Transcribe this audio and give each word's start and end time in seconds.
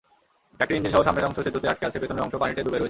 ট্রাকটির 0.57 0.77
ইঞ্জিনসহ 0.77 1.01
সামনের 1.07 1.27
অংশ 1.27 1.37
সেতুতে 1.45 1.65
আটকে 1.71 1.85
আছে, 1.89 1.97
পেছনের 2.01 2.23
অংশ 2.25 2.35
পানিতে 2.41 2.61
ডুবে 2.65 2.71
রয়েছে। 2.71 2.79